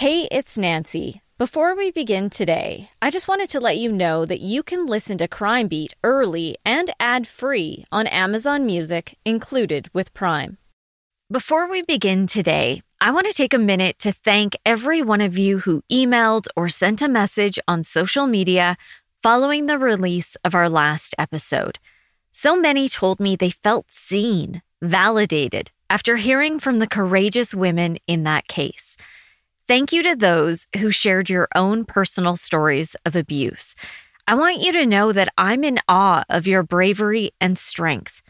[0.00, 1.20] Hey, it's Nancy.
[1.36, 5.18] Before we begin today, I just wanted to let you know that you can listen
[5.18, 10.56] to Crime Beat early and ad free on Amazon Music, included with Prime.
[11.30, 15.36] Before we begin today, I want to take a minute to thank every one of
[15.36, 18.78] you who emailed or sent a message on social media
[19.22, 21.78] following the release of our last episode.
[22.32, 28.22] So many told me they felt seen, validated, after hearing from the courageous women in
[28.22, 28.96] that case.
[29.70, 33.76] Thank you to those who shared your own personal stories of abuse.
[34.26, 38.20] I want you to know that I'm in awe of your bravery and strength.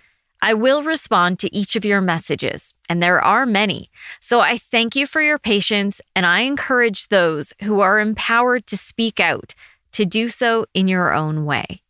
[0.42, 3.90] I will respond to each of your messages, and there are many.
[4.20, 8.76] So I thank you for your patience, and I encourage those who are empowered to
[8.76, 9.54] speak out
[9.92, 11.80] to do so in your own way.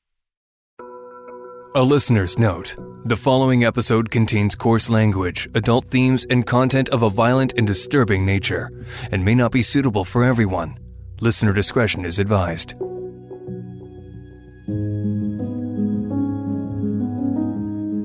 [1.76, 2.74] A listener's note
[3.04, 8.26] the following episode contains coarse language, adult themes, and content of a violent and disturbing
[8.26, 8.72] nature,
[9.12, 10.76] and may not be suitable for everyone.
[11.20, 12.74] Listener discretion is advised.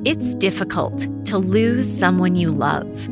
[0.07, 3.07] It's difficult to lose someone you love.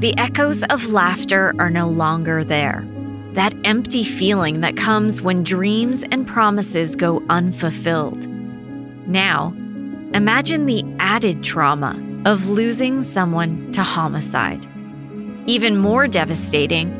[0.00, 2.86] The echoes of laughter are no longer there.
[3.32, 8.28] That empty feeling that comes when dreams and promises go unfulfilled.
[9.08, 9.54] Now,
[10.14, 14.66] imagine the added trauma of losing someone to homicide.
[15.46, 16.90] Even more devastating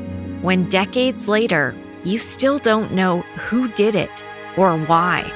[0.42, 4.10] when decades later, you still don't know who did it
[4.56, 5.30] or why.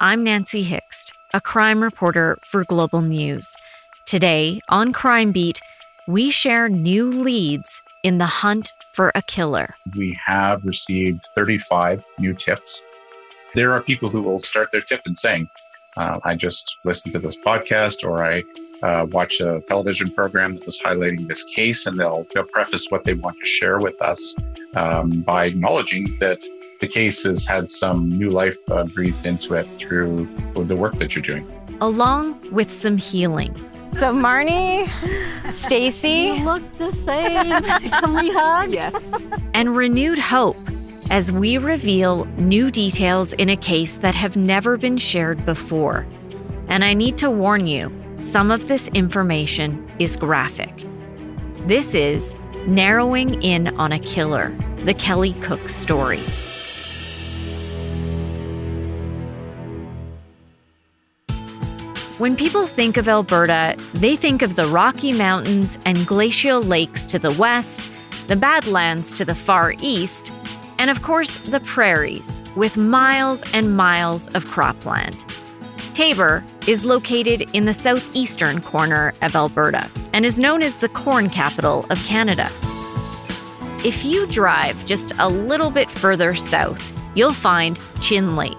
[0.00, 3.46] I'm Nancy Hixt, a crime reporter for Global News.
[4.06, 5.60] Today on Crime Beat,
[6.08, 9.74] we share new leads in the hunt for a killer.
[9.96, 12.82] We have received 35 new tips.
[13.54, 15.48] There are people who will start their tip and saying,
[15.96, 18.44] uh, I just listened to this podcast or I
[18.82, 23.04] uh, watch a television program that was highlighting this case, and they'll, they'll preface what
[23.04, 24.36] they want to share with us
[24.76, 26.40] um, by acknowledging that
[26.80, 31.14] the case has had some new life uh, breathed into it through the work that
[31.14, 31.46] you're doing.
[31.80, 33.54] Along with some healing.
[33.92, 34.88] So Marnie,
[35.52, 37.90] Stacy, You look the same.
[37.90, 38.72] Can we hug?
[38.72, 38.94] Yes.
[39.52, 40.56] and renewed hope
[41.10, 46.06] as we reveal new details in a case that have never been shared before.
[46.68, 50.72] And I need to warn you, some of this information is graphic.
[51.66, 52.34] This is
[52.66, 56.20] Narrowing In on a Killer, the Kelly Cook story.
[62.18, 67.18] When people think of Alberta, they think of the Rocky Mountains and glacial lakes to
[67.18, 67.90] the west,
[68.28, 70.30] the Badlands to the far east,
[70.80, 75.14] and of course, the prairies, with miles and miles of cropland.
[75.92, 81.28] Taber is located in the southeastern corner of Alberta and is known as the corn
[81.28, 82.48] capital of Canada.
[83.84, 86.82] If you drive just a little bit further south,
[87.14, 88.56] you'll find Chin Lake,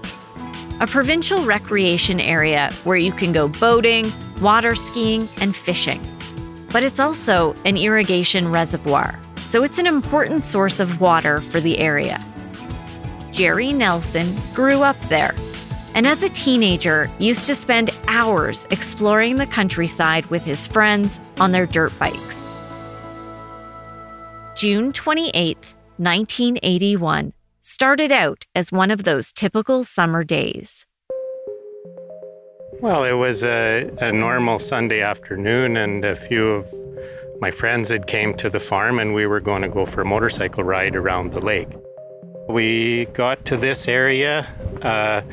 [0.80, 6.00] a provincial recreation area where you can go boating, water skiing, and fishing.
[6.72, 9.20] But it's also an irrigation reservoir,
[9.52, 12.24] so it's an important source of water for the area.
[13.34, 15.36] Jerry Nelson grew up there
[15.94, 21.52] and as a teenager used to spend hours exploring the countryside with his friends on
[21.52, 22.46] their dirt bikes.
[24.56, 25.58] June 28,
[25.98, 30.86] 1981, started out as one of those typical summer days.
[32.80, 36.66] Well, it was a, a normal Sunday afternoon, and a few of
[37.42, 40.06] my friends had came to the farm, and we were going to go for a
[40.06, 41.70] motorcycle ride around the lake.
[42.48, 44.48] We got to this area.
[44.84, 45.24] Uh,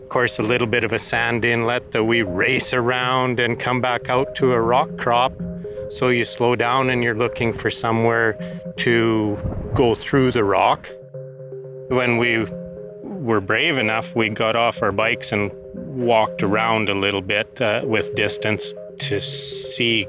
[0.00, 3.80] of course, a little bit of a sand inlet that we race around and come
[3.80, 5.32] back out to a rock crop.
[5.90, 8.38] So you slow down and you're looking for somewhere
[8.76, 9.36] to
[9.74, 10.88] go through the rock.
[11.88, 12.46] When we
[13.02, 17.82] were brave enough, we got off our bikes and walked around a little bit uh,
[17.84, 20.06] with distance to see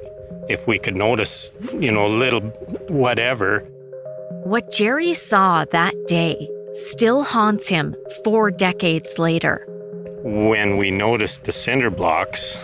[0.49, 2.41] if we could notice, you know, a little
[2.89, 3.61] whatever.
[4.43, 9.65] What Jerry saw that day still haunts him four decades later.
[10.23, 12.57] When we noticed the cinder blocks,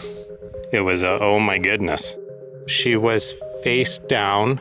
[0.71, 2.17] it was a oh my goodness.
[2.67, 3.33] She was
[3.63, 4.59] face down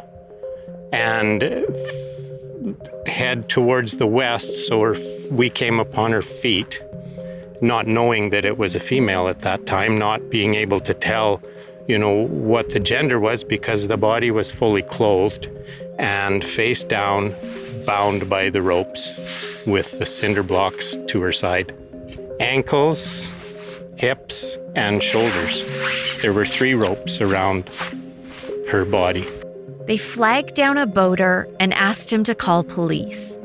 [0.93, 6.83] and f- head towards the west, so her, f- we came upon her feet,
[7.61, 11.43] not knowing that it was a female at that time, not being able to tell,
[11.87, 15.49] you know, what the gender was because the body was fully clothed
[15.99, 17.35] and face down,
[17.87, 19.19] bound by the ropes
[19.67, 21.75] with the cinder blocks to her side.
[22.41, 23.33] Ankles,
[23.97, 25.65] hips, and shoulders.
[26.23, 27.69] There were three ropes around
[28.69, 29.29] her body.
[29.87, 33.37] they flagged down a boater and asked him to call police.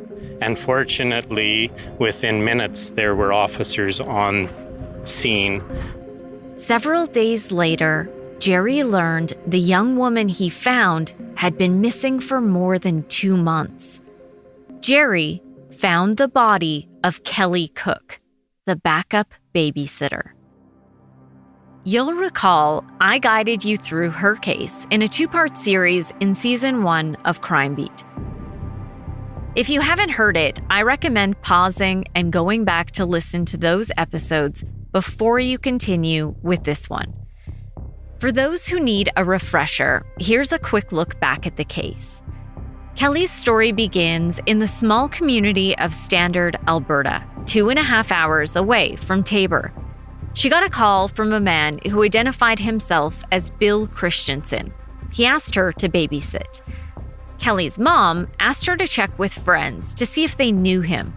[0.42, 1.70] And fortunately,
[2.00, 4.50] within minutes, there were officers on
[5.04, 5.62] scene.
[6.56, 8.10] Several days later,
[8.40, 14.02] Jerry learned the young woman he found had been missing for more than two months.
[14.80, 18.18] Jerry found the body of Kelly Cook,
[18.66, 20.32] the backup babysitter.
[21.84, 26.84] You'll recall I guided you through her case in a two part series in season
[26.84, 28.04] one of Crime Beat.
[29.56, 33.92] If you haven't heard it, I recommend pausing and going back to listen to those
[33.98, 34.64] episodes
[34.94, 37.19] before you continue with this one.
[38.20, 42.22] For those who need a refresher, here's a quick look back at the case.
[42.98, 48.58] Kelly's story begins in the small community of Standard, Alberta, two and a half hours
[48.58, 49.72] away from Taber.
[50.34, 54.74] She got a call from a man who identified himself as Bill Christensen.
[55.14, 56.60] He asked her to babysit.
[57.40, 61.14] Kelly's mom asked her to check with friends to see if they knew him.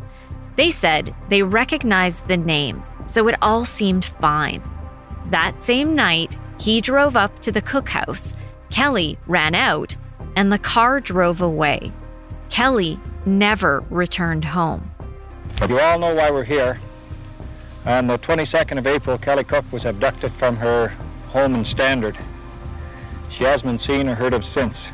[0.54, 4.62] They said they recognized the name, so it all seemed fine.
[5.26, 8.37] That same night, he drove up to the cookhouse.
[8.70, 9.97] Kelly ran out,
[10.37, 11.91] and the car drove away.
[12.50, 14.88] Kelly never returned home.
[15.69, 16.79] You all know why we're here.
[17.85, 20.93] On the 22nd of April, Kelly Cook was abducted from her
[21.31, 22.17] home in Standard.
[23.29, 24.88] She hasn't been seen or heard of since.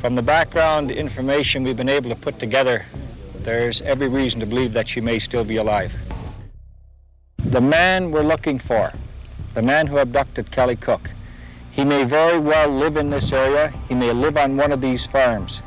[0.00, 2.86] From the background information we've been able to put together,
[3.40, 5.92] there's every reason to believe that she may still be alive.
[7.36, 8.94] The man we're looking for,
[9.56, 11.10] the man who abducted Kelly Cook,
[11.72, 13.72] he may very well live in this area.
[13.88, 15.62] He may live on one of these farms.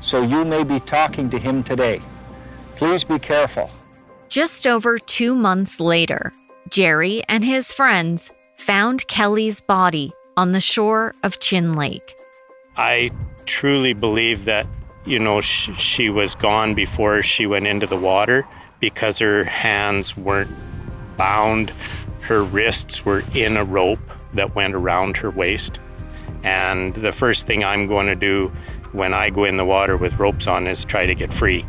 [0.00, 2.02] So you may be talking to him today.
[2.74, 3.70] Please be careful.
[4.28, 6.32] Just over two months later,
[6.70, 12.16] Jerry and his friends found Kelly's body on the shore of Chin Lake.
[12.76, 13.12] I
[13.46, 14.66] truly believe that,
[15.06, 18.44] you know, sh- she was gone before she went into the water
[18.80, 20.50] because her hands weren't
[21.16, 21.70] bound,
[22.20, 24.00] her wrists were in a rope
[24.32, 25.80] that went around her waist.
[26.42, 28.50] And the first thing I'm going to do
[28.92, 31.64] when I go in the water with ropes on is try to get free.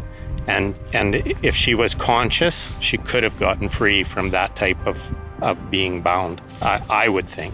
[0.47, 5.13] And and if she was conscious, she could have gotten free from that type of,
[5.41, 6.41] of being bound.
[6.61, 7.53] I, I would think.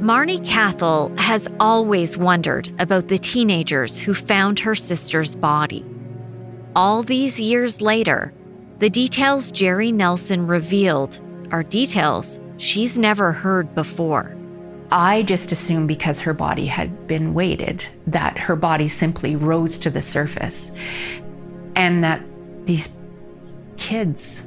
[0.00, 5.84] Marnie Cathell has always wondered about the teenagers who found her sister's body.
[6.76, 8.32] All these years later,
[8.78, 11.20] the details Jerry Nelson revealed
[11.50, 14.36] are details she's never heard before.
[14.90, 19.90] I just assumed because her body had been weighted that her body simply rose to
[19.90, 20.70] the surface
[21.74, 22.22] and that
[22.66, 22.96] these
[23.76, 24.42] kids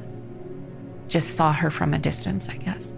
[1.07, 2.93] just saw her from a distance, I guess.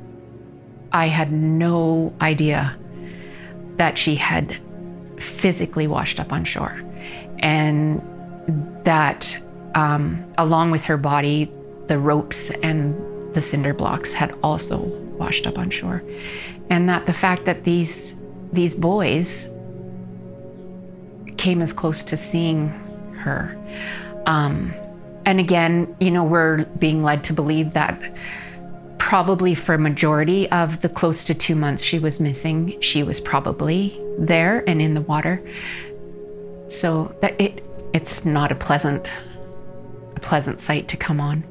[0.92, 2.78] I had no idea
[3.78, 4.60] that she had
[5.18, 6.82] physically washed up on shore
[7.40, 8.02] and
[8.84, 9.38] that
[9.76, 11.52] um, along with her body,
[11.88, 12.96] the ropes and
[13.34, 16.04] the cinder blocks had also washed up on shore.
[16.70, 18.16] And that the fact that these
[18.54, 19.50] these boys
[21.38, 22.70] came as close to seeing
[23.20, 23.58] her.
[24.26, 24.74] Um,
[25.26, 28.02] and again you know we're being led to believe that
[28.98, 33.20] probably for a majority of the close to two months she was missing she was
[33.20, 35.42] probably there and in the water.
[36.68, 37.64] So that it
[37.94, 39.12] it's not a pleasant
[40.22, 41.44] pleasant sight to come on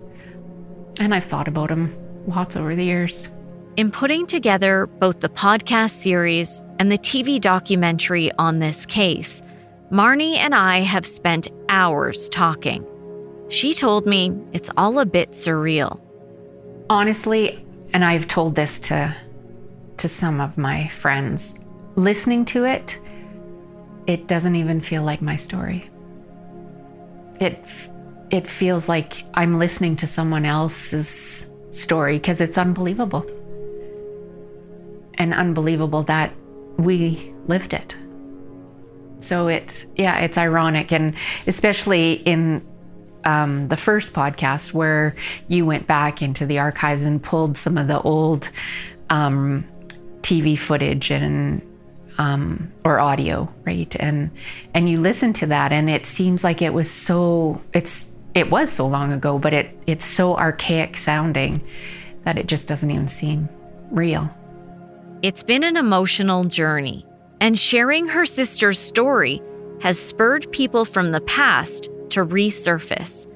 [1.01, 1.97] and i've thought about him
[2.27, 3.29] lots over the years
[3.77, 9.43] in putting together both the podcast series and the TV documentary on this case,
[9.91, 12.85] Marnie and I have spent hours talking.
[13.49, 16.01] She told me it's all a bit surreal.
[16.89, 19.17] Honestly, and I've told this to
[19.97, 21.55] to some of my friends,
[21.95, 22.99] listening to it,
[24.07, 25.91] it doesn't even feel like my story.
[27.39, 27.63] It
[28.31, 33.27] it feels like I'm listening to someone else's story because it's unbelievable
[35.15, 36.33] and unbelievable that
[36.77, 37.95] we lived it.
[39.21, 40.93] So it's, yeah, it's ironic.
[40.93, 41.15] And
[41.47, 42.67] especially in
[43.25, 45.15] um, the first podcast where
[45.49, 48.49] you went back into the archives and pulled some of the old
[49.11, 49.65] um,
[50.23, 51.67] TV footage and
[52.19, 53.95] um, or audio, right?
[53.99, 54.31] And
[54.75, 58.71] and you listen to that, and it seems like it was so it's it was
[58.71, 61.61] so long ago, but it it's so archaic sounding
[62.25, 63.49] that it just doesn't even seem
[63.91, 64.31] real.
[65.23, 67.07] It's been an emotional journey,
[67.41, 69.43] and sharing her sister's story
[69.81, 73.27] has spurred people from the past to resurface.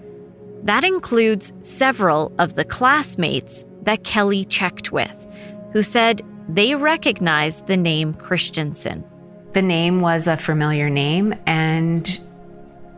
[0.62, 5.26] That includes several of the classmates that Kelly checked with,
[5.72, 9.04] who said they recognized the name Christensen.
[9.52, 12.20] The name was a familiar name, and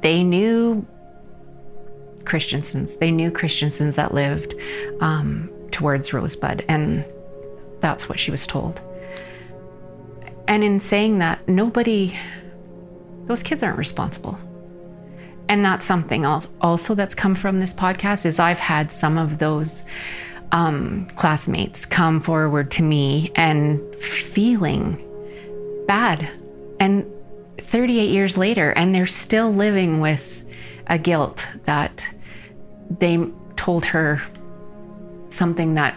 [0.01, 0.87] they knew
[2.27, 2.97] Christensens.
[2.97, 4.55] They knew Christensens that lived
[5.01, 7.05] um, towards Rosebud, and
[7.81, 8.81] that's what she was told.
[10.49, 12.17] And in saying that, nobody,
[13.27, 14.39] those kids aren't responsible.
[15.49, 19.85] And that's something also that's come from this podcast is I've had some of those
[20.53, 25.03] um, classmates come forward to me and feeling
[25.87, 26.29] bad.
[26.81, 27.11] And
[27.59, 30.45] 38 years later, and they're still living with
[30.89, 32.05] a guilt that
[32.91, 33.19] they
[33.57, 34.23] told her
[35.29, 35.97] something that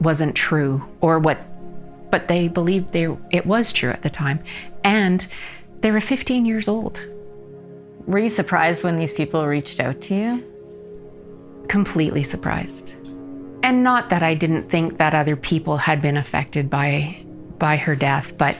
[0.00, 1.38] wasn't true or what
[2.10, 4.40] but they believed they, it was true at the time.
[4.84, 5.26] And
[5.80, 7.00] they were 15 years old.
[8.06, 11.66] Were you surprised when these people reached out to you?
[11.68, 12.94] Completely surprised.
[13.62, 17.16] And not that i didn't think that other people had been affected by
[17.58, 18.56] by her death but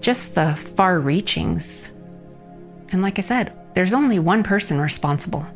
[0.00, 1.90] just the far reachings.
[2.92, 5.46] And like i said there's only one person responsible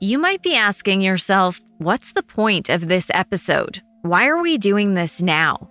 [0.00, 3.80] you might be asking yourself, what's the point of this episode?
[4.02, 5.70] Why are we doing this now?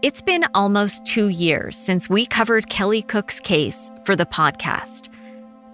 [0.00, 5.12] It's been almost two years since we covered Kelly Cook's case for the podcast.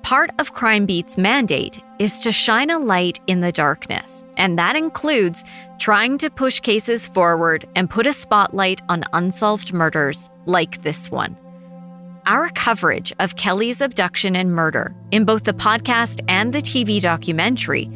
[0.02, 4.76] Part of Crime Beat's mandate is to shine a light in the darkness, and that
[4.76, 5.44] includes
[5.78, 11.36] trying to push cases forward and put a spotlight on unsolved murders like this one.
[12.26, 17.90] Our coverage of Kelly's abduction and murder in both the podcast and the TV documentary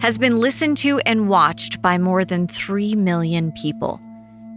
[0.00, 4.00] has been listened to and watched by more than 3 million people.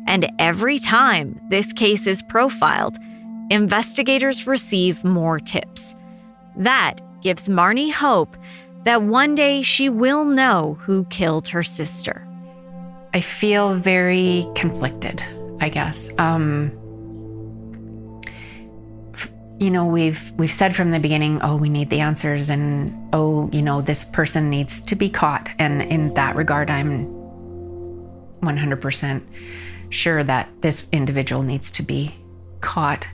[0.07, 2.97] And every time this case is profiled,
[3.49, 5.93] investigators receive more tips.
[6.55, 8.37] That gives Marnie hope
[8.85, 12.25] that one day she will know who killed her sister.
[13.13, 15.21] I feel very conflicted,
[15.59, 16.13] I guess.
[16.17, 16.71] Um,
[19.59, 23.49] you know we've we've said from the beginning oh we need the answers and oh
[23.51, 25.49] you know this person needs to be caught.
[25.59, 27.05] And in that regard i'm
[28.41, 29.23] 100%
[29.89, 32.13] sure that this individual needs to be
[32.61, 33.07] caught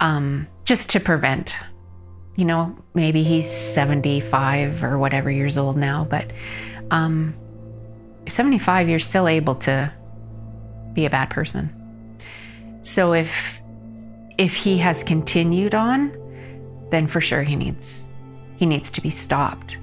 [0.00, 1.54] um, just to prevent
[2.36, 6.30] you know maybe he's 75 or whatever years old now but
[6.90, 7.34] um,
[8.28, 9.92] 75 you're still able to
[10.92, 11.70] be a bad person.
[12.82, 13.59] So if
[14.40, 16.10] if he has continued on,
[16.88, 18.06] then for sure he needs
[18.56, 19.78] he needs to be stopped.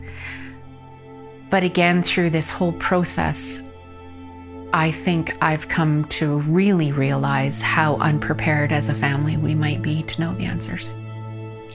[1.49, 3.63] But again, through this whole process,
[4.73, 10.03] I think I've come to really realize how unprepared as a family we might be
[10.03, 10.89] to know the answers.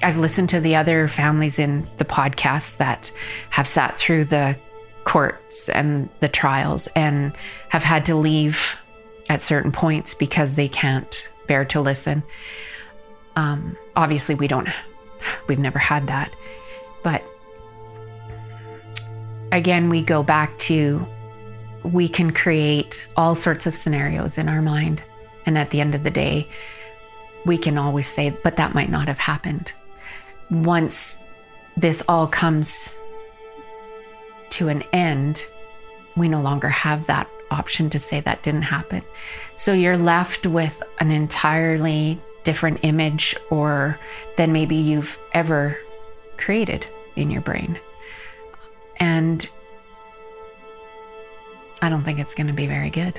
[0.03, 3.11] I've listened to the other families in the podcast that
[3.51, 4.57] have sat through the
[5.05, 7.33] courts and the trials and
[7.69, 8.77] have had to leave
[9.29, 12.23] at certain points because they can't bear to listen.
[13.37, 14.69] Um, obviously, we don't,
[15.49, 16.33] we've never had that.
[17.03, 17.23] But
[19.51, 21.07] again, we go back to
[21.85, 25.03] we can create all sorts of scenarios in our mind.
[25.47, 26.49] And at the end of the day,
[27.45, 29.73] we can always say, but that might not have happened.
[30.51, 31.19] Once
[31.77, 32.95] this all comes
[34.51, 35.45] to an end,
[36.17, 39.03] we no longer have that option to say that didn't happen.
[39.57, 43.99] So you're left with an entirely different image or
[44.37, 45.79] than maybe you've ever
[46.37, 47.79] created in your brain.
[48.99, 49.49] And
[51.81, 53.19] I don't think it's going to be very good.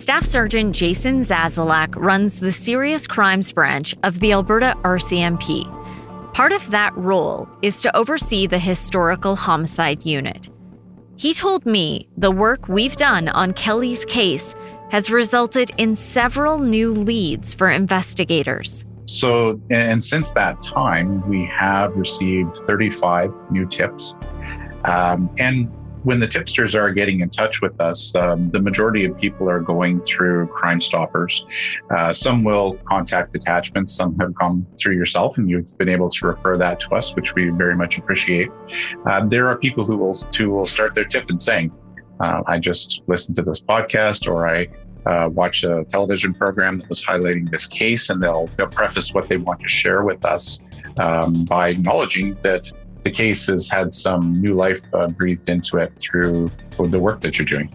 [0.00, 5.66] Staff Sergeant Jason Zazulak runs the Serious Crimes Branch of the Alberta RCMP.
[6.32, 10.48] Part of that role is to oversee the Historical Homicide Unit.
[11.16, 14.54] He told me the work we've done on Kelly's case
[14.90, 18.86] has resulted in several new leads for investigators.
[19.04, 24.14] So, and since that time, we have received 35 new tips.
[24.86, 25.70] Um, and
[26.02, 29.60] when the tipsters are getting in touch with us, um, the majority of people are
[29.60, 31.44] going through Crime Stoppers.
[31.90, 36.26] Uh, some will contact detachments, some have gone through yourself, and you've been able to
[36.26, 38.48] refer that to us, which we very much appreciate.
[39.06, 41.70] Uh, there are people who will, who will start their tip and saying,
[42.20, 44.68] uh, I just listened to this podcast or I
[45.06, 49.28] uh, watch a television program that was highlighting this case, and they'll, they'll preface what
[49.28, 50.62] they want to share with us
[50.98, 52.70] um, by acknowledging that
[53.02, 57.38] the case has had some new life uh, breathed into it through the work that
[57.38, 57.70] you're doing.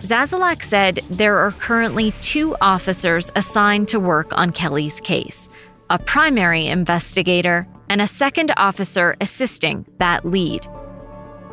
[0.00, 5.48] Zazulak said there are currently two officers assigned to work on Kelly's case
[5.90, 10.66] a primary investigator and a second officer assisting that lead.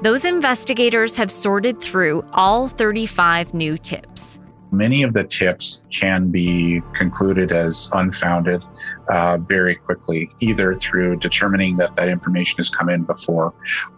[0.01, 4.39] Those investigators have sorted through all 35 new tips
[4.75, 8.63] many of the tips can be concluded as unfounded
[9.09, 13.53] uh, very quickly, either through determining that that information has come in before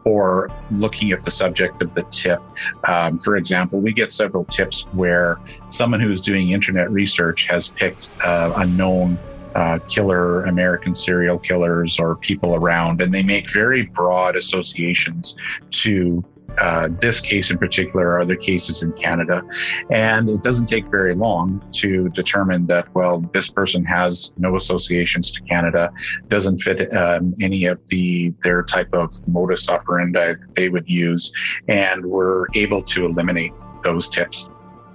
[0.06, 2.42] or looking at the subject of the tip.
[2.88, 5.38] Um, for example, we get several tips where
[5.70, 9.18] someone who's doing internet research has picked uh, a known
[9.56, 15.36] uh, killer, American serial killers, or people around, and they make very broad associations
[15.72, 16.24] to
[16.58, 19.44] uh, this case in particular or other cases in Canada.
[19.92, 25.32] And it doesn't take very long to determine that, well, this person has no associations
[25.34, 25.92] to Canada,
[26.28, 31.32] doesn't fit um, any of the their type of modus operandi that they would use,
[31.68, 34.50] and we're able to eliminate those tips.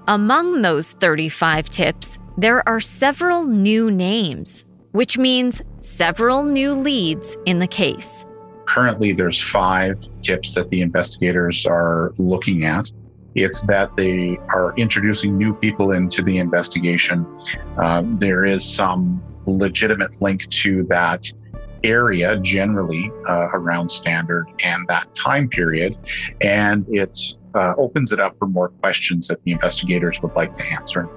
[0.08, 7.58] Among those 35 tips, there are several new names, which means several new leads in
[7.58, 8.26] the case.
[8.72, 12.90] Currently, there's five tips that the investigators are looking at.
[13.34, 17.26] It's that they are introducing new people into the investigation.
[17.76, 21.30] Uh, there is some legitimate link to that
[21.84, 25.94] area generally uh, around standard and that time period.
[26.40, 27.18] And it
[27.54, 31.10] uh, opens it up for more questions that the investigators would like to answer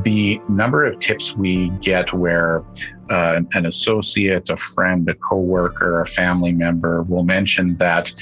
[0.00, 2.62] the number of tips we get where
[3.10, 8.14] uh, an associate, a friend, a coworker, a family member will mention that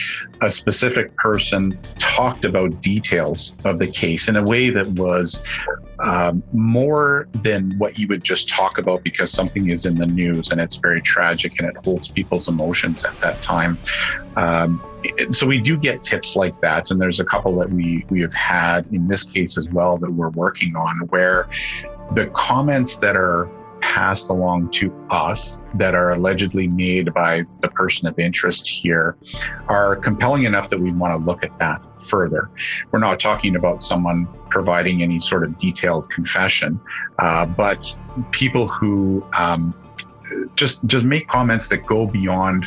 [0.43, 5.43] a specific person talked about details of the case in a way that was
[6.01, 10.51] um, more than what you would just talk about because something is in the news
[10.51, 13.79] and it's very tragic and it holds people's emotions at that time.
[14.37, 14.83] Um,
[15.31, 18.35] so we do get tips like that, and there's a couple that we we have
[18.35, 21.49] had in this case as well that we're working on where
[22.13, 23.51] the comments that are
[23.83, 29.17] passed along to us that are allegedly made by the person of interest here
[29.69, 32.51] are compelling enough that we want to look at that further.
[32.91, 36.81] We're not talking about someone providing any sort of detailed confession,
[37.19, 37.85] uh, but
[38.31, 39.75] people who um,
[40.57, 42.67] just just make comments that go beyond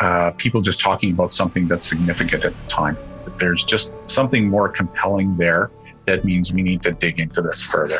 [0.00, 2.98] uh, people just talking about something that's significant at the time.
[3.38, 5.70] There's just something more compelling there
[6.06, 7.96] that means we need to dig into this further.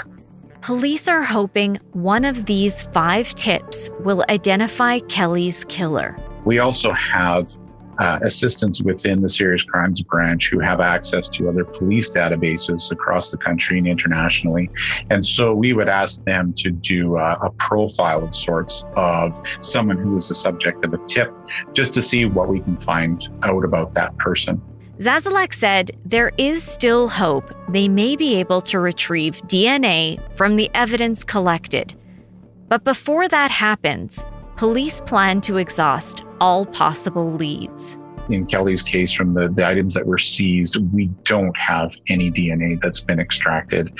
[0.66, 6.16] Police are hoping one of these five tips will identify Kelly's killer.
[6.44, 7.56] We also have
[8.00, 13.30] uh, assistants within the serious crimes branch who have access to other police databases across
[13.30, 14.68] the country and internationally.
[15.08, 19.98] And so we would ask them to do a, a profile of sorts of someone
[19.98, 21.32] who was the subject of a tip
[21.74, 24.60] just to see what we can find out about that person.
[24.98, 30.70] Zazulak said there is still hope they may be able to retrieve DNA from the
[30.72, 31.94] evidence collected.
[32.68, 34.24] But before that happens,
[34.56, 37.98] police plan to exhaust all possible leads.
[38.30, 42.80] In Kelly's case, from the, the items that were seized, we don't have any DNA
[42.80, 43.92] that's been extracted.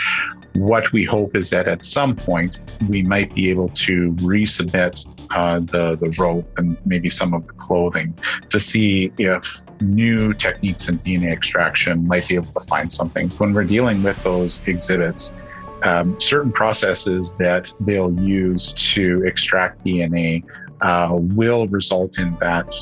[0.57, 5.61] What we hope is that at some point we might be able to resubmit uh,
[5.61, 8.17] the the rope and maybe some of the clothing
[8.49, 13.29] to see if new techniques in DNA extraction might be able to find something.
[13.31, 15.35] When we're dealing with those exhibits,
[15.83, 20.43] um, certain processes that they'll use to extract DNA
[20.81, 22.75] uh, will result in that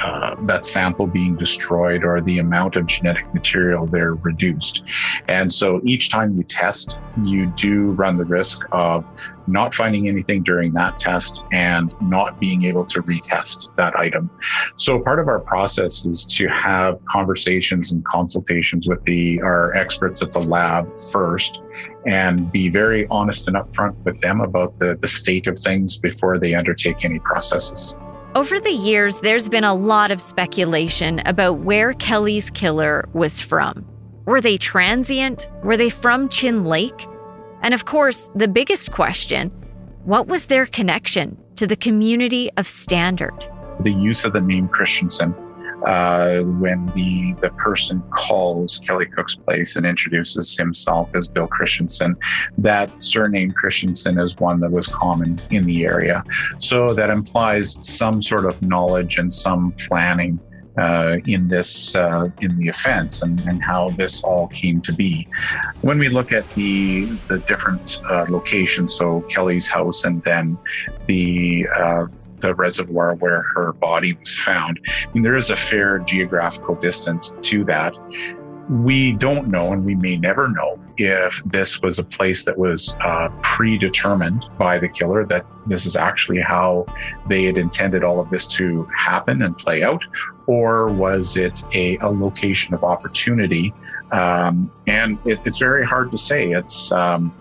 [0.00, 4.82] uh, that sample being destroyed or the amount of genetic material there reduced.
[5.28, 9.04] And so each time you test, you do run the risk of
[9.46, 14.28] not finding anything during that test and not being able to retest that item.
[14.76, 20.22] So part of our process is to have conversations and consultations with the our experts
[20.22, 21.62] at the lab first
[22.06, 26.38] and be very honest and upfront with them about the, the state of things before
[26.38, 27.94] they undertake any processes.
[28.36, 33.82] Over the years, there's been a lot of speculation about where Kelly's killer was from.
[34.26, 35.48] Were they transient?
[35.62, 37.06] Were they from Chin Lake?
[37.62, 39.48] And of course, the biggest question
[40.04, 43.48] what was their connection to the community of Standard?
[43.80, 45.34] The use of the name Christensen
[45.86, 52.16] uh, when the the person calls Kelly Cook's place and introduces himself as Bill Christensen,
[52.58, 56.24] that surname Christensen is one that was common in the area.
[56.58, 60.40] So that implies some sort of knowledge and some planning
[60.76, 65.26] uh, in this uh, in the offense and, and how this all came to be.
[65.82, 70.58] When we look at the the different uh, locations, so Kelly's house and then
[71.06, 72.06] the uh,
[72.54, 77.64] reservoir where her body was found, I mean, there is a fair geographical distance to
[77.64, 77.96] that
[78.68, 82.96] we don't know, and we may never know, if this was a place that was
[83.00, 86.84] uh, predetermined by the killer, that this is actually how
[87.28, 90.04] they had intended all of this to happen and play out,
[90.46, 93.72] or was it a, a location of opportunity?
[94.10, 96.50] Um, and it, it's very hard to say.
[96.50, 97.32] It's um,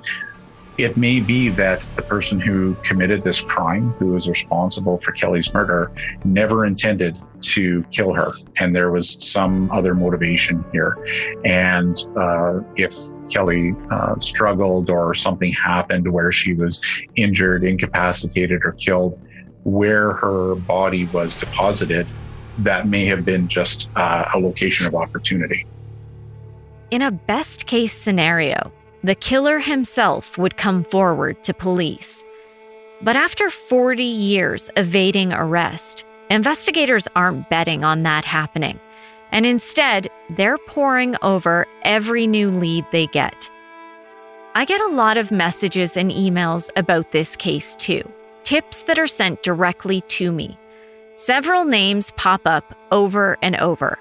[0.78, 5.54] it may be that the person who committed this crime, who was responsible for Kelly's
[5.54, 5.92] murder,
[6.26, 10.98] never intended to kill her, and there was some other motivation here.
[11.46, 12.96] And uh, if
[13.30, 16.82] Kelly uh, struggled or something happened where she was
[17.16, 19.20] injured, incapacitated, or killed,
[19.64, 22.06] where her body was deposited,
[22.60, 25.66] that may have been just uh, a location of opportunity.
[26.92, 28.72] In a best case scenario,
[29.06, 32.24] the killer himself would come forward to police.
[33.02, 38.80] But after 40 years evading arrest, investigators aren't betting on that happening.
[39.32, 43.52] And instead, they're poring over every new lead they get.
[44.56, 48.02] I get a lot of messages and emails about this case too,
[48.44, 50.58] tips that are sent directly to me.
[51.14, 54.00] Several names pop up over and over.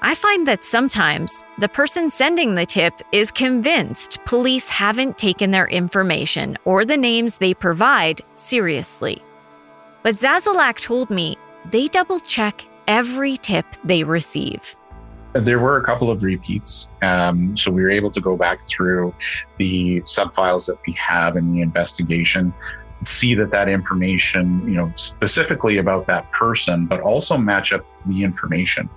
[0.00, 5.66] I find that sometimes the person sending the tip is convinced police haven't taken their
[5.66, 9.20] information or the names they provide seriously.
[10.04, 11.36] But Zazulak told me
[11.72, 14.76] they double check every tip they receive.
[15.32, 16.86] There were a couple of repeats.
[17.02, 19.12] Um, so we were able to go back through
[19.58, 22.54] the subfiles that we have in the investigation
[23.04, 28.24] see that that information, you know, specifically about that person, but also match up the
[28.24, 28.88] information.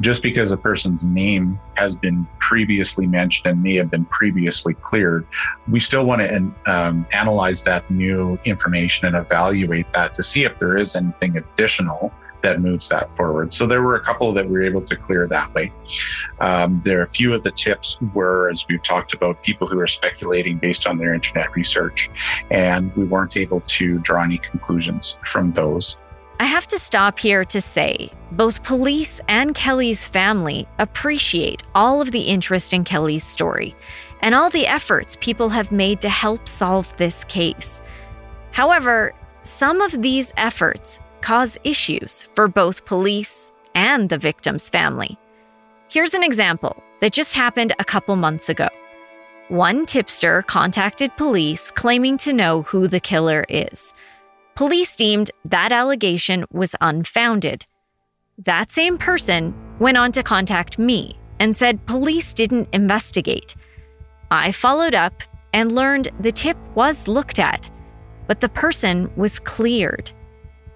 [0.00, 5.26] Just because a person's name has been previously mentioned and may have been previously cleared,
[5.68, 10.58] we still want to um, analyze that new information and evaluate that to see if
[10.58, 13.52] there is anything additional that moves that forward.
[13.52, 15.72] So there were a couple that we were able to clear that way.
[16.40, 19.78] Um, there are a few of the tips were, as we've talked about, people who
[19.80, 22.10] are speculating based on their internet research,
[22.50, 25.96] and we weren't able to draw any conclusions from those.
[26.40, 32.10] I have to stop here to say both police and Kelly's family appreciate all of
[32.10, 33.76] the interest in Kelly's story
[34.22, 37.80] and all the efforts people have made to help solve this case.
[38.50, 45.18] However, some of these efforts cause issues for both police and the victim's family.
[45.88, 48.68] Here's an example that just happened a couple months ago.
[49.48, 53.92] One tipster contacted police claiming to know who the killer is.
[54.54, 57.64] Police deemed that allegation was unfounded.
[58.38, 63.54] That same person went on to contact me and said police didn't investigate.
[64.30, 67.68] I followed up and learned the tip was looked at,
[68.26, 70.10] but the person was cleared.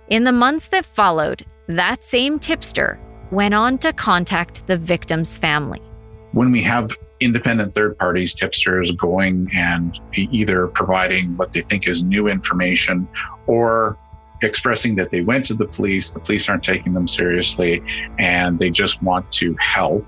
[0.08, 2.96] In the months that followed, that same tipster
[3.32, 5.82] went on to contact the victim's family.
[6.30, 12.04] When we have independent third parties, tipsters going and either providing what they think is
[12.04, 13.08] new information
[13.48, 13.98] or
[14.44, 17.82] expressing that they went to the police, the police aren't taking them seriously,
[18.20, 20.06] and they just want to help,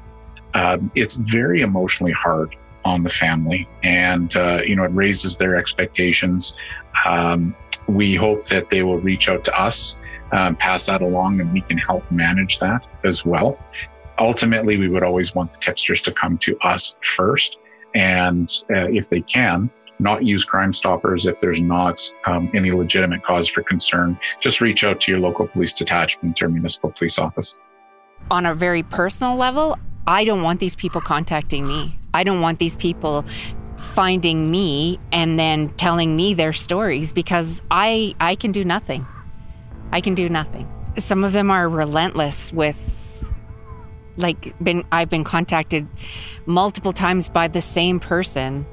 [0.54, 3.66] um, it's very emotionally hard on the family.
[3.82, 6.56] And, uh, you know, it raises their expectations.
[7.04, 7.56] Um,
[7.88, 9.96] we hope that they will reach out to us,
[10.32, 13.58] um, pass that along, and we can help manage that as well.
[14.18, 17.58] Ultimately, we would always want the tipsters to come to us first.
[17.94, 19.70] And uh, if they can,
[20.00, 24.18] not use Crime Stoppers if there's not um, any legitimate cause for concern.
[24.40, 27.56] Just reach out to your local police detachment or municipal police office.
[28.30, 31.98] On a very personal level, I don't want these people contacting me.
[32.14, 33.24] I don't want these people
[33.78, 39.06] finding me and then telling me their stories because I I can do nothing.
[39.92, 40.68] I can do nothing.
[40.96, 42.98] Some of them are relentless with
[44.16, 45.86] like been I've been contacted
[46.46, 48.66] multiple times by the same person.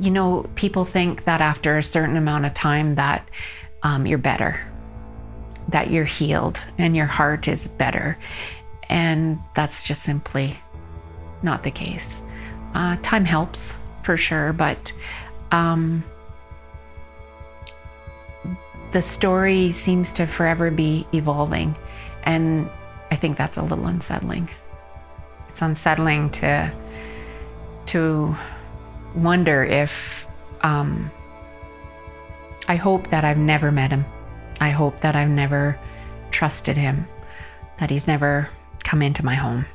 [0.00, 3.28] You know, people think that after a certain amount of time that
[3.82, 4.60] um, you're better,
[5.68, 8.18] that you're healed, and your heart is better,
[8.90, 10.58] and that's just simply
[11.42, 12.22] not the case.
[12.74, 13.74] Uh, time helps
[14.06, 14.92] for sure, but
[15.50, 16.04] um,
[18.92, 21.74] the story seems to forever be evolving.
[22.22, 22.70] And
[23.10, 24.48] I think that's a little unsettling.
[25.48, 26.72] It's unsettling to
[27.86, 28.36] to
[29.14, 30.26] wonder if
[30.62, 31.10] um,
[32.68, 34.04] I hope that I've never met him.
[34.60, 35.78] I hope that I've never
[36.30, 37.06] trusted him,
[37.78, 38.48] that he's never
[38.84, 39.66] come into my home.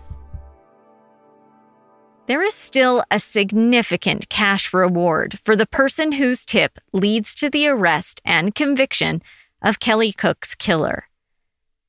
[2.28, 7.68] There is still a significant cash reward for the person whose tip leads to the
[7.68, 9.24] arrest and conviction
[9.62, 11.08] of Kelly Cook's killer.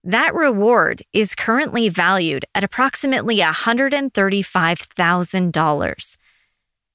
[0.02, 6.16] That reward is currently valued at approximately $135,000.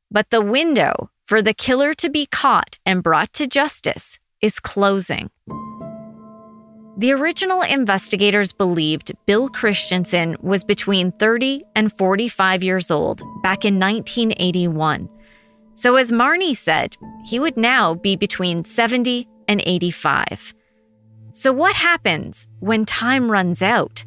[0.09, 5.29] But the window for the killer to be caught and brought to justice is closing.
[6.99, 13.79] The original investigators believed Bill Christensen was between 30 and 45 years old back in
[13.79, 15.07] 1981.
[15.75, 20.55] So, as Marnie said, he would now be between 70 and 85.
[21.33, 24.03] So, what happens when time runs out?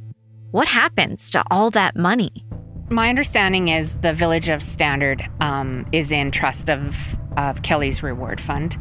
[0.50, 2.44] What happens to all that money?
[2.88, 8.40] My understanding is the Village of Standard um, is in trust of, of Kelly's Reward
[8.40, 8.76] Fund.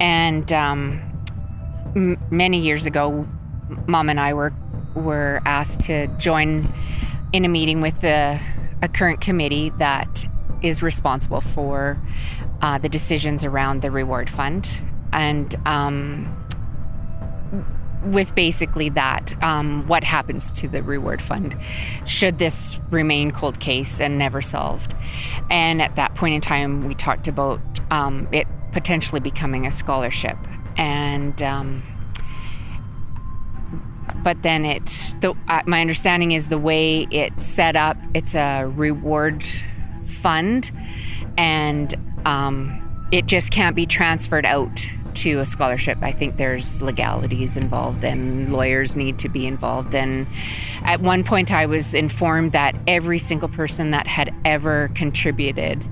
[0.00, 1.02] And um,
[1.94, 3.28] m- many years ago,
[3.86, 4.52] mom and I were,
[4.94, 6.72] were asked to join
[7.32, 8.40] in a meeting with the,
[8.82, 10.26] a current committee that
[10.62, 12.00] is responsible for
[12.62, 14.80] uh, the decisions around the Reward Fund.
[15.12, 16.40] And um,
[18.04, 21.56] with basically that um, what happens to the reward fund
[22.06, 24.94] should this remain cold case and never solved
[25.50, 30.38] and at that point in time we talked about um, it potentially becoming a scholarship
[30.76, 31.82] and um,
[34.22, 38.64] but then it's the, uh, my understanding is the way it's set up it's a
[38.64, 39.44] reward
[40.04, 40.70] fund
[41.36, 41.94] and
[42.26, 48.04] um, it just can't be transferred out to a scholarship, I think there's legalities involved
[48.04, 49.94] and lawyers need to be involved.
[49.94, 50.26] And
[50.82, 55.86] at one point, I was informed that every single person that had ever contributed,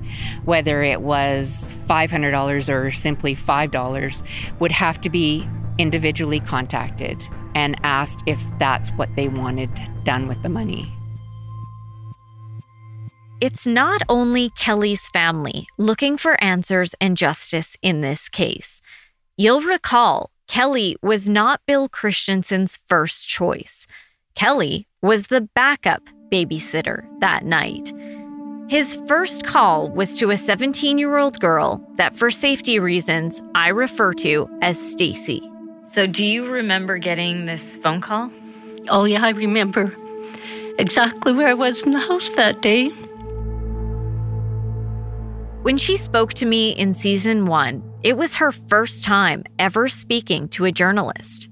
[0.45, 4.23] whether it was $500 or simply $5,
[4.59, 5.47] would have to be
[5.79, 9.69] individually contacted and asked if that's what they wanted
[10.03, 10.93] done with the money.
[13.41, 18.81] It's not only Kelly's family looking for answers and justice in this case.
[19.37, 23.87] You'll recall Kelly was not Bill Christensen's first choice.
[24.35, 27.93] Kelly was the backup babysitter that night.
[28.67, 33.69] His first call was to a 17 year old girl that, for safety reasons, I
[33.69, 35.41] refer to as Stacy.
[35.91, 38.31] So, do you remember getting this phone call?
[38.89, 39.95] Oh, yeah, I remember
[40.77, 42.89] exactly where I was in the house that day.
[45.63, 50.47] When she spoke to me in season one, it was her first time ever speaking
[50.49, 51.49] to a journalist.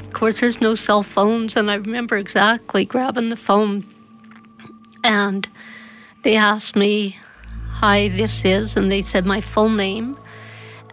[0.00, 3.84] Of course, there's no cell phones, and I remember exactly grabbing the phone
[5.04, 5.46] and
[6.24, 7.18] they asked me,
[7.68, 10.18] Hi, this is, and they said my full name.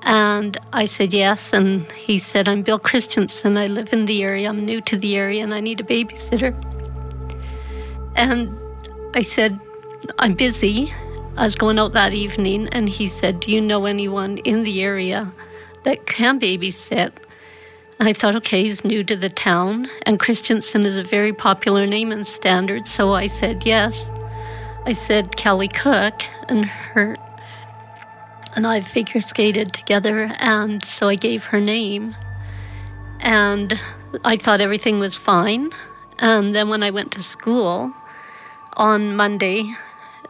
[0.03, 3.57] And I said yes, and he said, I'm Bill Christensen.
[3.57, 4.49] I live in the area.
[4.49, 6.53] I'm new to the area, and I need a babysitter.
[8.15, 8.57] And
[9.15, 9.59] I said,
[10.19, 10.93] I'm busy.
[11.37, 14.81] I was going out that evening, and he said, Do you know anyone in the
[14.81, 15.31] area
[15.83, 17.13] that can babysit?
[17.99, 21.87] And I thought, okay, he's new to the town, and Christensen is a very popular
[21.87, 24.11] name in Standard, so I said yes.
[24.85, 27.15] I said Kelly Cook, and her
[28.55, 32.15] and I figure skated together, and so I gave her name.
[33.19, 33.79] And
[34.23, 35.71] I thought everything was fine.
[36.19, 37.93] And then when I went to school
[38.73, 39.73] on Monday,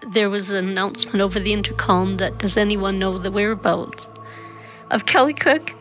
[0.08, 4.08] there was an announcement over the intercom that does anyone know the whereabouts
[4.92, 5.74] of Kelly Cook?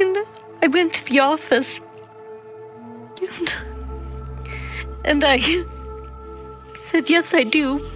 [0.00, 0.18] And
[0.62, 1.80] I went to the office
[3.20, 3.54] and,
[5.04, 5.38] and I
[6.82, 7.86] said, Yes, I do.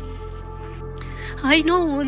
[1.42, 2.00] I know,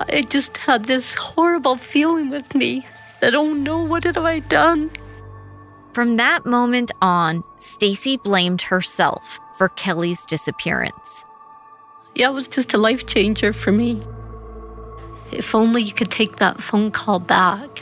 [0.00, 2.86] I just had this horrible feeling with me
[3.20, 4.90] I don't know what have I done?
[5.92, 11.24] From that moment on, Stacy blamed herself for Kelly's disappearance
[12.18, 14.02] yeah, it was just a life changer for me.
[15.30, 17.80] If only you could take that phone call back.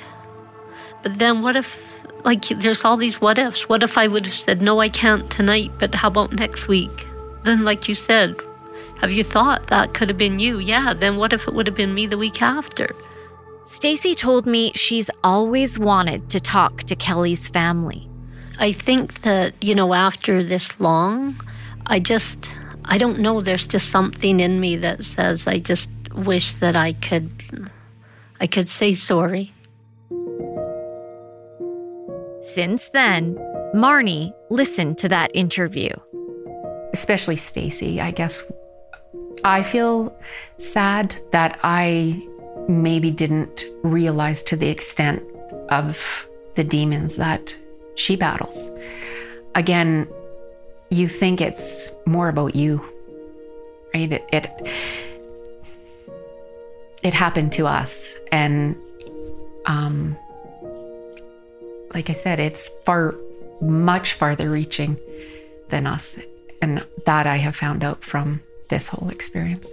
[1.02, 1.81] But then what if,
[2.24, 3.66] like, there's all these what ifs.
[3.68, 7.07] What if I would have said, no, I can't tonight, but how about next week?
[7.44, 8.37] Then, like you said,
[9.00, 10.59] have you thought that could have been you?
[10.59, 12.94] Yeah, then what if it would have been me the week after?
[13.64, 18.09] Stacy told me she's always wanted to talk to Kelly's family.
[18.59, 21.40] I think that, you know, after this long,
[21.87, 22.50] I just
[22.88, 23.40] I don't know.
[23.40, 27.70] There's just something in me that says I just wish that I could,
[28.40, 29.52] I could say sorry.
[32.40, 33.35] Since then,
[33.74, 35.90] Marnie listened to that interview.
[36.92, 38.42] Especially Stacy, I guess.
[39.46, 40.12] I feel
[40.59, 42.20] sad that I
[42.68, 45.22] maybe didn't realize to the extent
[45.68, 47.56] of the demons that
[47.94, 48.68] she battles.
[49.54, 50.09] Again,
[50.90, 52.85] you think it's more about you,
[53.94, 54.11] right?
[54.11, 54.50] It, it,
[57.04, 58.16] it happened to us.
[58.32, 58.74] And
[59.66, 60.16] um,
[61.94, 63.14] like I said, it's far,
[63.61, 64.98] much farther reaching
[65.68, 66.18] than us.
[66.61, 69.68] And that I have found out from this whole experience.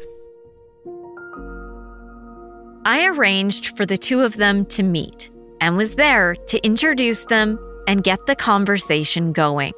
[2.86, 5.30] I arranged for the two of them to meet
[5.62, 9.74] and was there to introduce them and get the conversation going.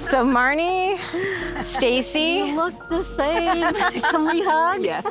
[0.00, 0.98] So Marnie,
[1.62, 4.02] Stacy, You look the same.
[4.02, 4.82] Can we hug?
[4.82, 5.04] Yes.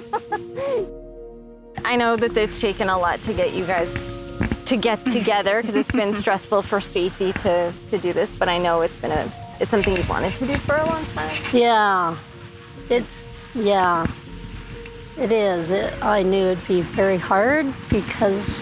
[1.85, 3.89] I know that it's taken a lot to get you guys
[4.65, 8.57] to get together because it's been stressful for Stacy to to do this, but I
[8.57, 11.35] know it's been a it's something you've wanted to do for a long time.
[11.53, 12.17] Yeah.
[12.89, 13.05] It,
[13.53, 14.05] yeah.
[15.17, 15.71] It is.
[15.71, 18.61] It, I knew it'd be very hard because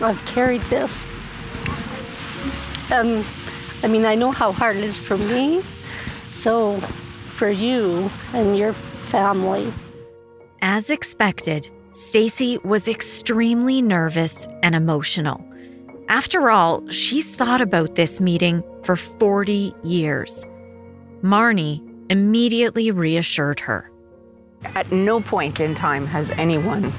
[0.00, 1.06] I've carried this.
[2.90, 3.24] And
[3.82, 5.62] I mean, I know how hard it is for me.
[6.30, 6.80] So
[7.26, 9.72] for you and your family,
[10.62, 15.44] As expected, Stacy was extremely nervous and emotional.
[16.08, 20.44] After all, she's thought about this meeting for 40 years.
[21.22, 21.80] Marnie
[22.10, 23.90] immediately reassured her.
[24.64, 26.92] At no point in time has anyone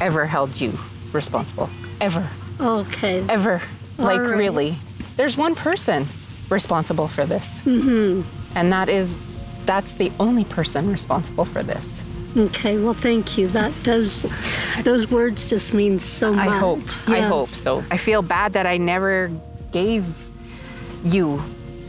[0.00, 0.78] ever held you
[1.12, 1.68] responsible.
[2.00, 2.28] Ever.
[2.60, 3.24] okay.
[3.28, 3.60] Ever.
[3.98, 4.36] like, right.
[4.36, 4.76] really.
[5.16, 6.06] There's one person
[6.48, 7.60] responsible for this.
[7.60, 8.22] Mm-hmm.
[8.54, 9.18] And that is,
[9.66, 12.02] that's the only person responsible for this.
[12.36, 13.48] Okay, well, thank you.
[13.48, 14.24] That does,
[14.84, 16.48] those words just mean so much.
[16.48, 17.08] I hope.
[17.08, 17.84] I hope so.
[17.90, 19.32] I feel bad that I never
[19.72, 20.30] gave
[21.02, 21.42] you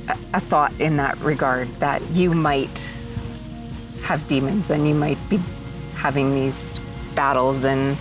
[0.07, 2.93] a, a thought in that regard that you might
[4.03, 5.37] have demons and you might be
[5.95, 6.73] having these
[7.15, 7.97] battles and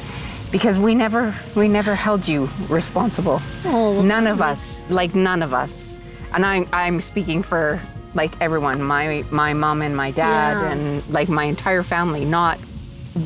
[0.50, 3.40] because we never we never held you responsible.
[3.64, 5.98] Oh, none of us, like none of us.
[6.32, 7.80] And I I'm speaking for
[8.14, 10.72] like everyone, my my mom and my dad Yeah.
[10.72, 12.58] and like my entire family, not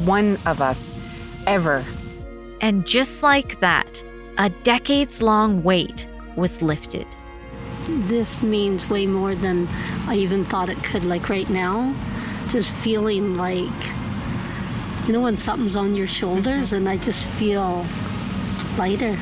[0.04, 0.94] one of us
[1.46, 1.84] ever
[2.60, 4.02] And just like that,
[4.38, 6.06] a decades long wait
[6.36, 7.06] was lifted.
[7.86, 9.68] This means way more than
[10.06, 11.04] I even thought it could.
[11.04, 11.94] Like right now,
[12.48, 13.70] just feeling like,
[15.06, 16.76] you know, when something's on your shoulders, mm-hmm.
[16.76, 17.86] and I just feel
[18.78, 19.18] lighter.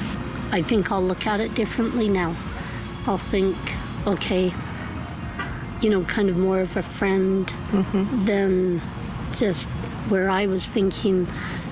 [0.50, 2.36] I think I'll look at it differently now.
[3.06, 3.56] I'll think,
[4.06, 4.52] okay,
[5.80, 8.24] you know, kind of more of a friend mm-hmm.
[8.24, 8.82] than
[9.32, 9.68] just
[10.08, 11.26] where I was thinking,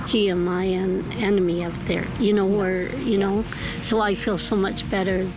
[0.06, 2.06] gee, am I an enemy out there?
[2.18, 3.44] You know, or, you know,
[3.82, 5.30] so I feel so much better.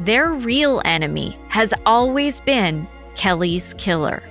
[0.00, 2.86] Their real enemy has always been
[3.16, 4.22] Kelly's killer.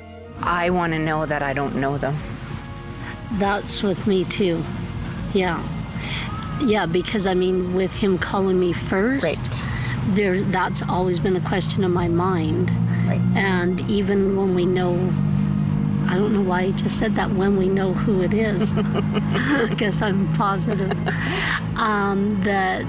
[0.42, 2.18] I want to know that I don't know them.
[3.34, 4.64] That's with me too.
[5.34, 5.64] Yeah.
[6.62, 9.50] Yeah, because I mean, with him calling me first, Right.
[10.16, 12.72] there that's always been a question in my mind.
[13.08, 13.22] Right.
[13.36, 14.96] And even when we know,
[16.08, 19.74] I don't know why I just said that, when we know who it is, I
[19.78, 20.92] guess I'm positive,
[21.76, 22.84] um, that,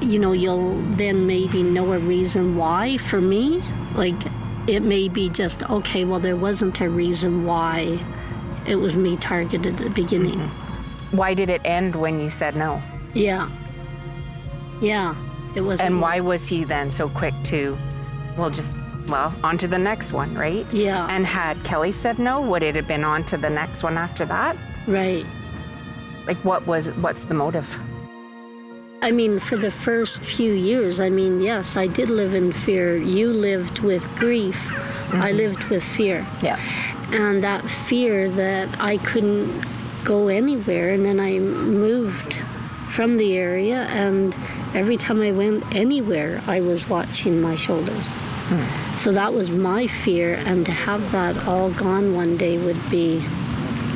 [0.00, 3.62] you know, you'll then maybe know a reason why for me.
[3.94, 4.16] Like,
[4.66, 7.98] it may be just, okay, well, there wasn't a reason why
[8.66, 10.38] it was me targeted at the beginning.
[10.38, 11.16] Mm-hmm.
[11.16, 12.82] Why did it end when you said no?
[13.12, 13.48] Yeah.
[14.80, 15.14] Yeah.
[15.54, 15.80] It was.
[15.80, 17.78] And why was he then so quick to,
[18.36, 18.68] well, just,
[19.06, 20.66] well, on to the next one, right?
[20.72, 21.06] Yeah.
[21.08, 24.24] And had Kelly said no, would it have been on to the next one after
[24.26, 24.56] that?
[24.86, 25.24] right.
[26.26, 27.78] Like, what was, what's the motive?
[29.04, 32.96] I mean, for the first few years, I mean, yes, I did live in fear.
[32.96, 34.58] You lived with grief.
[34.72, 35.36] I mm-hmm.
[35.36, 36.26] lived with fear.
[36.42, 36.58] Yeah.
[37.12, 39.62] And that fear that I couldn't
[40.04, 40.94] go anywhere.
[40.94, 42.38] And then I moved
[42.88, 44.34] from the area, and
[44.72, 48.06] every time I went anywhere, I was watching my shoulders.
[48.48, 48.96] Hmm.
[48.96, 53.20] So that was my fear, and to have that all gone one day would be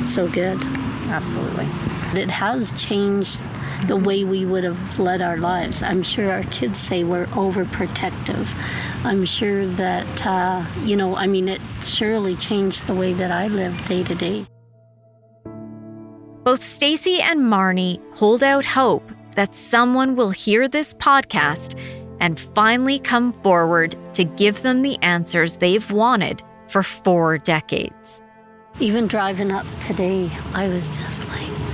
[0.05, 0.61] so good.
[1.09, 1.65] Absolutely.
[2.21, 3.41] It has changed
[3.87, 5.81] the way we would have led our lives.
[5.81, 8.47] I'm sure our kids say we're overprotective.
[9.03, 13.47] I'm sure that, uh, you know, I mean, it surely changed the way that I
[13.47, 14.45] live day to day.
[16.43, 21.79] Both Stacy and Marnie hold out hope that someone will hear this podcast
[22.19, 28.21] and finally come forward to give them the answers they've wanted for four decades.
[28.79, 31.68] Even driving up today, I was just like,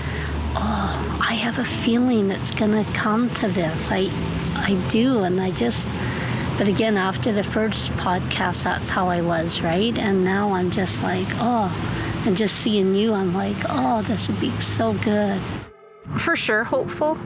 [0.55, 3.89] oh, I have a feeling it's going to come to this.
[3.91, 4.09] I,
[4.55, 5.23] I do.
[5.23, 5.87] And I just,
[6.57, 9.97] but again, after the first podcast, that's how I was, right?
[9.97, 11.71] And now I'm just like, oh,
[12.25, 15.41] and just seeing you, I'm like, oh, this would be so good.
[16.17, 17.17] For sure, hopeful.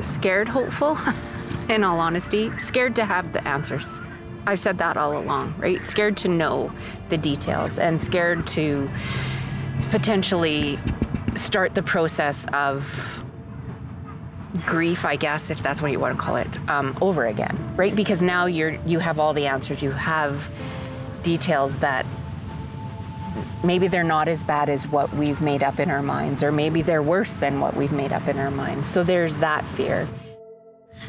[0.00, 0.98] Scared, hopeful.
[1.68, 4.00] In all honesty, scared to have the answers.
[4.46, 5.84] I've said that all along, right?
[5.86, 6.70] Scared to know
[7.08, 8.90] the details and scared to
[9.90, 10.78] potentially
[11.36, 13.24] start the process of
[14.66, 17.94] grief, I guess, if that's what you want to call it, um, over again, right?
[17.94, 19.82] Because now you're you have all the answers.
[19.82, 20.48] You have
[21.22, 22.06] details that
[23.64, 26.82] maybe they're not as bad as what we've made up in our minds, or maybe
[26.82, 28.88] they're worse than what we've made up in our minds.
[28.88, 30.08] So there's that fear.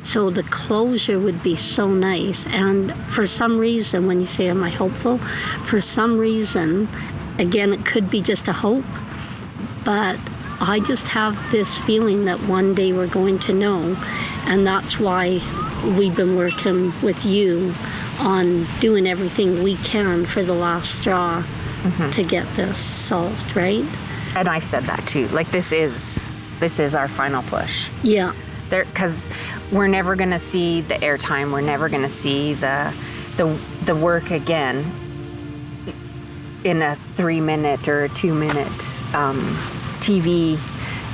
[0.03, 2.45] So the closure would be so nice.
[2.47, 5.19] And for some reason, when you say, Am I hopeful?
[5.65, 6.89] For some reason,
[7.37, 8.85] again, it could be just a hope,
[9.85, 10.19] but
[10.59, 13.95] I just have this feeling that one day we're going to know.
[14.45, 15.41] And that's why
[15.97, 17.73] we've been working with you
[18.19, 22.09] on doing everything we can for the last straw mm-hmm.
[22.09, 23.85] to get this solved, right?
[24.35, 25.27] And I've said that too.
[25.29, 26.19] Like this is
[26.59, 27.89] this is our final push.
[28.01, 28.33] Yeah.
[28.69, 29.29] There cuz
[29.71, 32.93] we're never going to see the airtime, we're never going to see the
[33.37, 35.04] the the work again
[36.65, 39.55] in a 3 minute or a 2 minute um,
[39.99, 40.59] TV,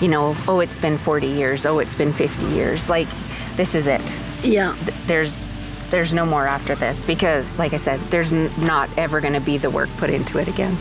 [0.01, 2.89] you know, oh it's been 40 years, oh it's been 50 years.
[2.89, 3.07] Like
[3.57, 4.01] this is it.
[4.43, 4.75] Yeah.
[5.05, 5.35] There's
[5.91, 9.41] there's no more after this because, like I said, there's n- not ever going to
[9.41, 10.77] be the work put into it again.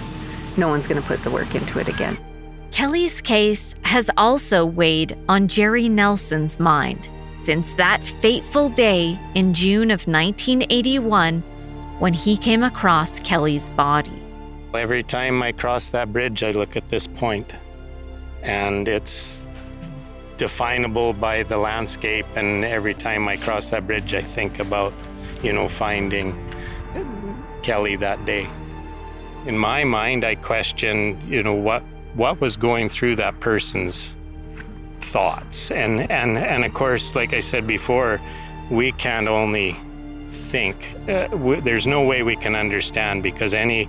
[0.56, 2.16] No one's going to put the work into it again.
[2.70, 7.08] Kelly's case has also weighed on Jerry Nelson's mind
[7.38, 11.40] since that fateful day in June of 1981
[11.98, 14.19] when he came across Kelly's body.
[14.72, 17.52] Every time I cross that bridge, I look at this point,
[18.42, 19.42] and it's
[20.36, 22.26] definable by the landscape.
[22.36, 24.92] And every time I cross that bridge, I think about,
[25.42, 26.32] you know, finding
[27.62, 28.48] Kelly that day.
[29.44, 31.82] In my mind, I question, you know, what
[32.14, 34.16] what was going through that person's
[35.00, 38.20] thoughts, and and and of course, like I said before,
[38.70, 39.76] we can't only
[40.28, 40.94] think.
[41.08, 41.28] Uh,
[41.60, 43.88] there's no way we can understand because any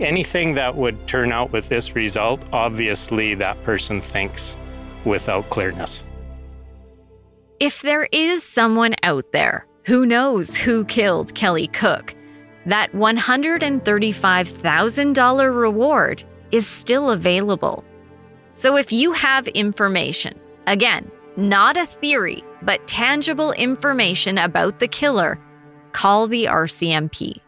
[0.00, 4.56] anything that would turn out with this result, obviously that person thinks
[5.04, 6.06] without clearness.
[7.60, 12.14] If there is someone out there who knows who killed Kelly Cook,
[12.66, 17.84] that $135,000 reward is still available.
[18.54, 25.38] So if you have information, again, not a theory, but tangible information about the killer,
[25.92, 27.40] call the RCMP.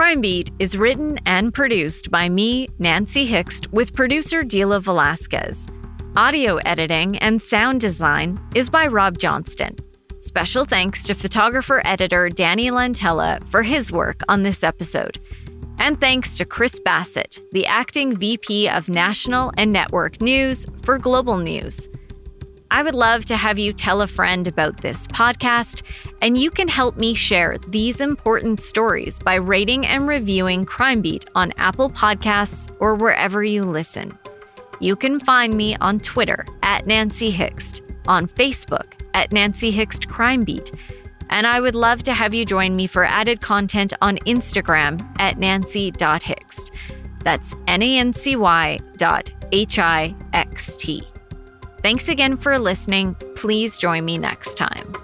[0.00, 5.66] Crime Beat is written and produced by me, Nancy Hixt, with producer Dila Velasquez.
[6.16, 9.76] Audio editing and sound design is by Rob Johnston.
[10.20, 15.20] Special thanks to photographer editor Danny Lantella for his work on this episode.
[15.78, 21.36] And thanks to Chris Bassett, the acting VP of National and Network News for Global
[21.36, 21.90] News.
[22.72, 25.82] I would love to have you tell a friend about this podcast,
[26.22, 31.24] and you can help me share these important stories by rating and reviewing Crime Beat
[31.34, 34.16] on Apple Podcasts or wherever you listen.
[34.78, 40.44] You can find me on Twitter at Nancy Hixt, on Facebook at Nancy Hixt Crime
[40.44, 40.70] Beat,
[41.28, 45.38] and I would love to have you join me for added content on Instagram at
[45.38, 46.70] nancy.hixt.
[47.24, 51.09] That's N A N C Y dot H I X T.
[51.82, 53.14] Thanks again for listening.
[53.34, 54.94] Please join me next time.